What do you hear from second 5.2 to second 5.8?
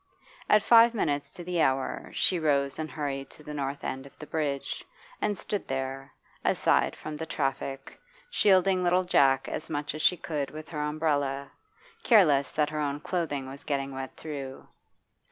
and stood